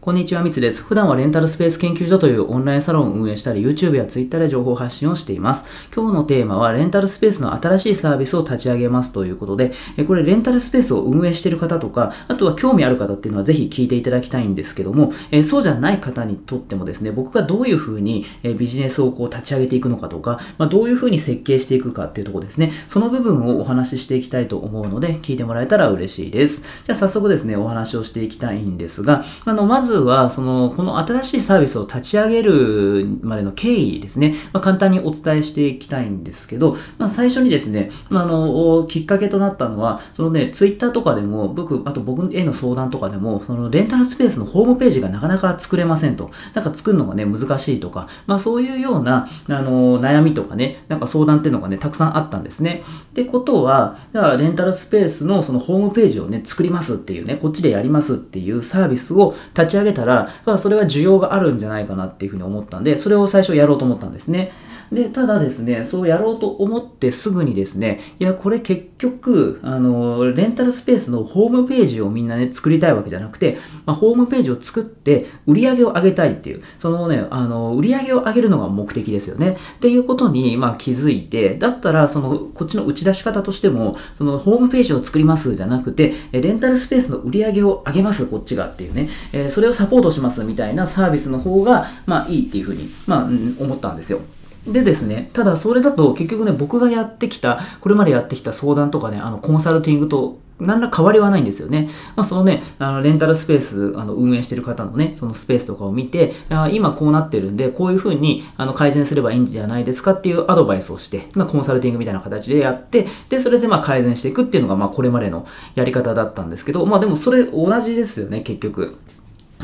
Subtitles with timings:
[0.00, 0.82] こんにちは、みつです。
[0.82, 5.64] 普段はレンタルスペース研究所というオンラインサロンを運営したり、YouTube や Twitter で情報発信をしています。
[5.94, 9.72] 今日のテーマは、レンタルスペースの新しいサービスを立ち上げますということで、
[10.08, 15.12] これレンタルスペースを運営している方とか、あとは興味ある方っていうのはぜひ聞いていただきたいんですけども、
[15.44, 18.24] そうじゃない方にとってもですね、僕がどういうふうに
[18.56, 26.62] ビジネスをこう立ち上げていくのかとか、ま、どういうふうに設計していくかっていうところですね、その部分をお話ししていきたいと思うので、聞いてもらえたら嬉しいです。
[26.86, 46.30] じゃあ早速ですね、お話をしていきたいんですが、あの、まずは、その、この新しいサービスを立ち上げるまでの経緯ですね、まあ、簡単にお伝えしていきたいんですけど、まあ、最初にですね、まあ、あの、きっかけとなったのは、そのね、ツイッターとかでも、僕、あと僕への相談とかでも、そのレンタルスペースのホームページがなかなか作れませんと。
[46.54, 52.82] なんか作るのがね、難しいとか、まあそういうような、あの、悩みとかね、なんか相談っていうのがね、たくさんあったんですね。
[53.10, 64.52] ってことは、じゃあレンタルスペースのそのホームページをね、作りますっていうね、こっちでやりますっていうサービスを立ち上げたら、まあそれは需要があるんじゃないかなっていうふうに思ったんで、それを最初やろうと思ったんですね。
[64.92, 79.56] で、ただですね、そうやろうと思ってすぐにですね、いや、これ結局、あの、レンタルスペースのホームページをみんなね、作りたいわけじゃなくて、まあ、ホームページを作って売り上げを上げたいっていう、そのね、あの、売り上げを上げるのが目的ですよね。
[79.76, 94.20] っていうことに、まあ、気づいて、だったら、その、こっちの打ち出し方としても、その、ホームページを作りますじゃなくて、レンタルスペースの売り上げを上げます、こっちがっていうね、えそれをサポートしますみたいなサービスの方が、まあ、いいっていうふうに、まあ、思ったんですよ。
[94.66, 101.88] でですね、ただそれだと結局ね、僕がやってきた、これまでやってきた相談とかね、あの、コンサルティングと何ら変わりはないんですよね。
[102.14, 118.98] まあ、そのね、あのレンタルスペースあの運営してる方のね、そのスペースとかを見て、あ今こうなってるんで、こういうふうにあの改善すればいいんじゃないですかっていうアドバイスをして、まあ、コンサルティングみたいな形でやって、で、それでまあ改善していくっていうのが、まあ、これまでのやり方だったんですけど、まあでもそれ同じですよね、結局。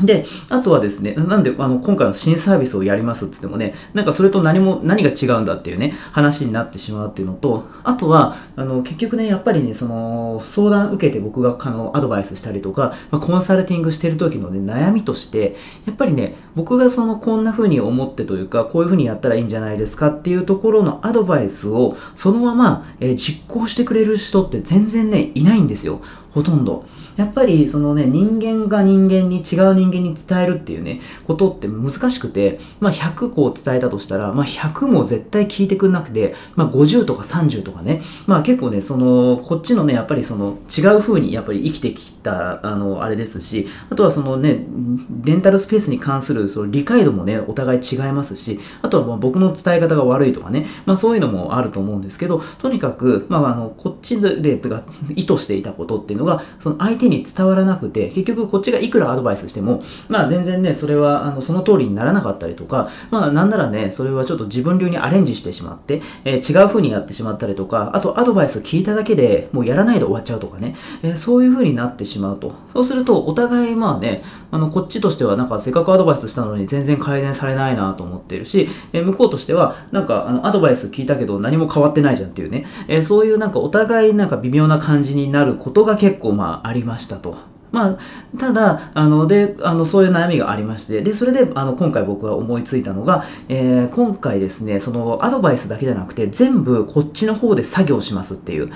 [0.01, 26.01] で、あとはですね、なんであの今回の新サービスをやりますって言ってもね、なんかそれと何も、何が違うんだっていうね、話になってしまうっていうのと、あとは、あの結局ね、やっぱりね、その相談受けて僕があのアドバイスしたりとか、まあ、コンサルティングしてる時のね、悩みとして、やっぱりね、僕がそのこんな風に思ってというか、こういう風にやったらいいんじゃないですかっていうところのアドバイスをそのまま、えー、実行してくれる人って全然ね、いないんですよ。
[26.31, 26.85] ほとんど。
[27.17, 44.65] やっぱりそのね、人間が人間に違う人人間に伝えるっていうね、ことって難しくて、まあ100個伝えたとしたら、まあ100も絶対聞いてくんなくて、まあ50とか30とかね、まあ結構ね、その、こっちのね、やっぱりその違う風にやっぱり生きてきた、あの、あれですし、あとはそのね、
[45.23, 54.57] レンタルスペースに関するその理解度もね、お互い違いますし、あとはまあ僕の伝え方が悪いとかね、まあそういうのもあると思うんですけど、とにかく、まああの、こっちで、
[55.15, 59.76] 意図していたことっていうのが、その相手に伝わらなくて、結局こっちがいくらアドバイスしても、
[60.09, 72.53] まあ全然ね、それはあのその通りにならなかったりとか、まあなんならね、それはちょっと自分流にアレンジしてしまって、えー、違う風にやってしまったりとか、あとアドバイス聞いただけでもうやらないで終わっちゃうとかね、えー、そういう風になってしまうと。
[72.73, 87.56] そうすると、お互いまあね、あのこっちとしてはなんかせっかくアドバイスしたのに全然改善されないなと思ってるし、えー、向こうとしてはなんかあのアドバイス聞いたけど何も変わってないじゃんっていうね、えそういうなんかお互いなんか微妙な感じになることが結構まあありましたと。
[87.71, 87.97] まあ、
[88.37, 98.71] ただ、あの、で、あの、そういう悩みがありまして、で、それで、あの、今回僕は思いついたのが、えー、今回ですね、その、アドバイスだけじゃなくて、全部こっちの方で作業しますっていう、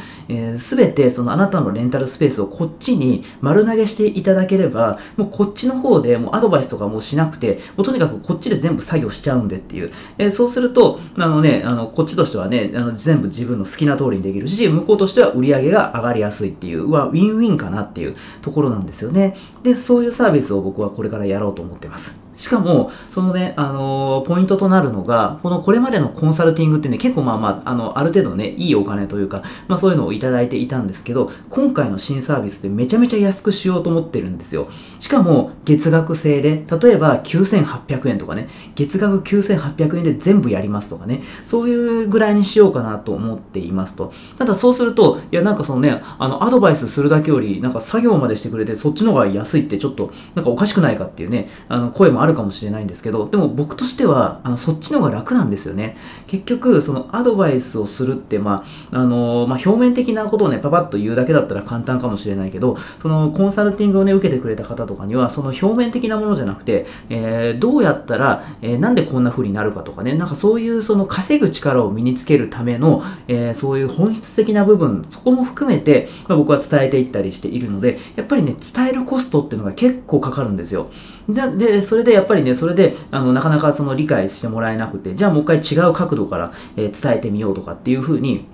[0.60, 19.36] す、え、べ、て、その、あなたのレンタルスペースをこっちに丸投げしていただければ、もうこっちの方でもうアドバイスとかもしなくて、もうとにかくこっちで全部作業しちゃうんでっていう、えー、そうすると、あのね、あの、こっちとしてはね、あの、全部自分の好きな通りにできるし、向こうとしては売り上げが上がりやすいっていう、は、ウィンウィンかなっていうところなんですよね。
[19.64, 22.16] で、そういうサービスを僕はこれからやろうと思ってます。
[22.36, 34.70] しかも、そのね、あのー、ポイントとなるのが、このこれまでのコンサルティングってね、結構まあまあ、あの、ある程度ね、いいお金というか、まあそういうのをいただいていたんですけど、今回の新サービスってめちゃめちゃ安くしようと思ってるんですよ。
[35.00, 44.12] しかも、月額制で、例えば9800円とかね、月額9800円で全部やりますとかね、そういうぐらいにしようかなと思っていますと。
[44.38, 55.98] ただそうすると、いやなんかそのね、あの、アドバイスするだけより、なんか作業までしてくれてて、そっちの方が安いってちょっと、なんかおかしくないかっていうね、あの、声もあるかもしれないんですけど、でも僕としては、あのそっちの方が楽なんですよね。
[56.28, 80.90] 結局、そのアドバイスをするって、まあ、あの、まあ、表面的なことをね、パパッと言うだけだったら簡単かもしれないけど、そのコンサルティングをね、受けてくれた方とかには、その表面的なものじゃなくて、えー、どうやったら、えー、なんでこんな風になるかとかね、なんかそういうその稼ぐ力を身につけるための、えー、そういう本質的な部分、そこも含めて、まあ、僕は伝えていったりしているので、やっぱりね、伝えるコストっていうのが結構かかるんですよ。
[81.28, 88.46] で、それでやっぱりね、それで、あの、なかなかその理解してもらえなくて、じゃあもう一回違う角度から、えー、伝えてみようとかっていうふうに、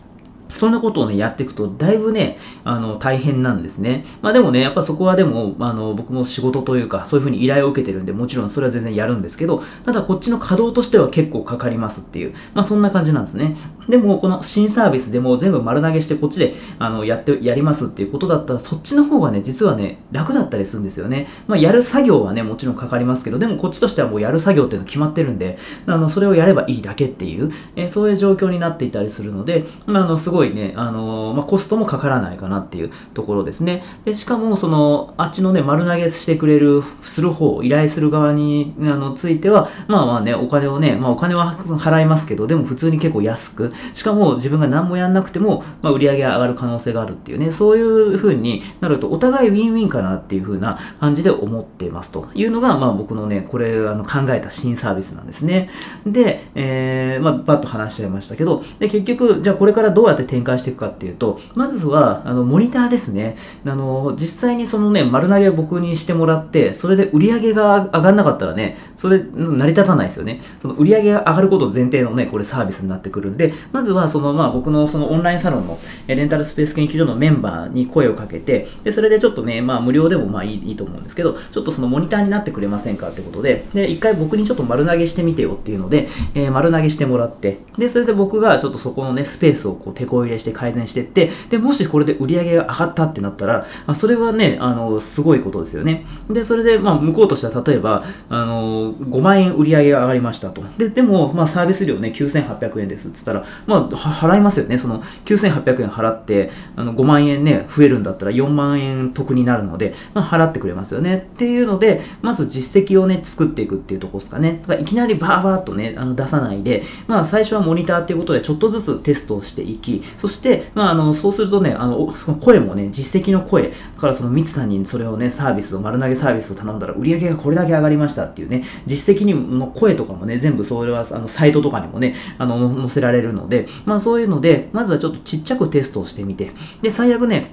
[0.58, 4.06] そんなことをね、やっていくと、だいぶね、あの、大変なんですね。
[4.22, 13.56] まあでもね、やっぱそこはでも、あの、僕も仕事というか、そういうふうに依頼を受けてるんで、もちろんそれは全然やるんですけど、ただこっちの稼働としては結構かかりますっていう、まあそんな感じなんですね。
[13.88, 21.28] でも、この新サービスでも全部丸投げしてこっちで、あの、やって、やりますっていうことだったら、そっちの方がね、実はね、楽だったりするんですよね。
[21.48, 33.84] まあやる作業はね、もちろんかかりますけど、でもこっちとしてはもうやる作業っていうの決まってるんで、あの、それをやればいいだけっていう、えー、そういう状況になっていたりするので、あの、すごいね、あの、まあ、コストもかからないかなっていうところですね。
[34.06, 55.70] でしかも、その、あっちのね、丸投げしてくれる、する方、依頼する側に、あの、ついては、まあまあね、お金をね、まあお金は払いますけど、でも普通に結構安く、しかも自分が何もやんなくても、まあ売り上げ上がる可能性があるっていうね、そういう風になると、お互いウィンウィンかなっていう風な感じで思っていますというのが、まあ僕のね、これ、あの、考えた新サービスなんですね。
[56.06, 63.36] で、えー、まあ、バッと話しちゃいましたけど、で、結局、じゃあこれからどうやって展開していくかっていうと、まずは、あの、モニターですね。
[63.66, 70.42] あの、実際にそのね、丸投げを僕にしてもらって、それで売り上げが上がんなかったらね、それ、成り立たないですよね。
[70.62, 96.06] その売り上げが上がること前提のね、これサービスになってくるんで、まずはその、まあ僕のそのオンラインサロンのレンタルスペース研究所のメンバーに声をかけて、で、それでちょっとね、まあ無料でもまあいいいいと思うんですけど、ちょっとそのモニターになってくれませんかってことで、で、一回僕にちょっと丸投げしてみてよっていうので、えー、丸投げしてもらって、で、それで僕がちょっとそこのね、スペースをこう、手こ入れして改善してって、で、もしこれで売り上げが上がったってなったら、あそれはね、あの、すごいことですよね。
[96.30, 100.64] で、それで、まあ、向こうとしては、例えば、あの、5万円売り上げが上がりましたと。
[100.78, 104.78] で、でも、まあ、サービス料ね、9800円ですって言ったら、まあ、払いますよね。
[104.78, 111.28] その、9800円払って、あの、5万円ね、増えるんだったら4万円得になるので、まあ、払ってくれますよね。
[111.34, 114.60] っていうので、まず実績をね、作っていくっていうとこですかね。
[114.62, 136.52] だからいきなりバーバーっとね、あの出さないで、まあ、最初はモニターっていうことで、ちょっとずつテストをしていき、そして、まあ、あの、そうするとね、あの、その声もね、実績の声、だからそのミツさんにそれをね、サービスを、丸投げサービスを頼んだら、売り上げがこれだけ上がりましたっていうね、実績にの声とかもね、全部それは、あの、サイトとかにもね、あの、載せられるので、まあそういうので、まずはちょっとちっちゃくテストをしてみて、
[136.82, 137.52] で、最悪ね、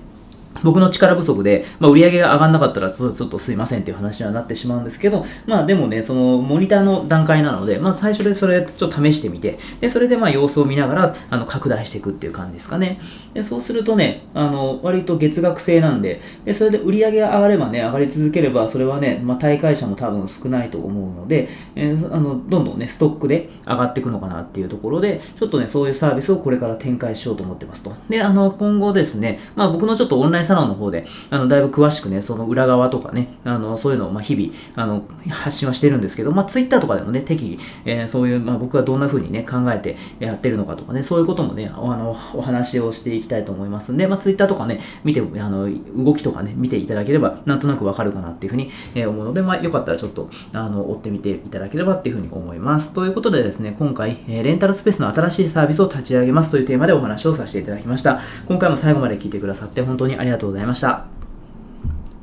[0.62, 13.00] 僕の力不足で、まあ、売り上げが上がんなかったらちょっとすいませんっていう話にはなってしまうんですけど、まあでもね、そのモニターの段階なので、まあ最初でそれちょっと試してみて、で、それでまあ様子を見ながら、あの、拡大していくっていう感じですかね。
[13.32, 27.92] で、そうするとね、あの、割と月額制なんで、で、それで売り上げが上がればね、上がり続ければ、それはね、まあ大会者も多分少ないと思うので、えー、あの、どんどんね、ストックで上がっていくのかなっていうところで、ちょっとね、そういうサービスをこれから展開しようと思ってますと。
[28.08, 52.92] で、あの、今後ですね、まあ僕のちょっとオンラインサロンの方で、あの、だいぶ詳しくね、その裏側とかね、あの、そういうのを、ま、日々、あの、発信はしてるんですけど、まあ、ツイッターとかでもね、適宜、えー、そういう、まあ、僕がどんな風にね、考えてやってるのかとかね、そういうこともね、あの、お話をしていきたいと思いますんで、まあ、ツイッターとかね、見て、あの、動きとかね、見ていただければ、なんとなくわかるかなっていう風に、えー、思うので、まあ、よかったらちょっと、あの、追ってみていただければっていう風に思います。
[52.92, 58.20] ということでですね、今回、えー、レンタルスペースの新しいサービスを立ち上げますというテーマでお話をさせていただきました。
[58.46, 61.23] 今回も最後まで聞いてくださって本当にありがとうございました。